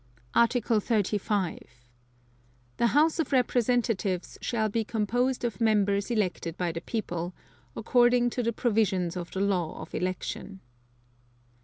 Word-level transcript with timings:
Article 0.33 0.79
35. 0.79 1.59
The 2.77 2.87
House 2.87 3.19
of 3.19 3.31
Representatives 3.31 4.35
shall 4.41 4.67
be 4.67 4.83
composed 4.83 5.43
of 5.45 5.61
members 5.61 6.09
elected 6.09 6.57
by 6.57 6.71
the 6.71 6.81
people, 6.81 7.35
according 7.75 8.31
to 8.31 8.41
the 8.41 8.51
provisions 8.51 9.15
of 9.15 9.29
the 9.29 9.41
law 9.41 9.79
of 9.79 9.93
Election. 9.93 10.59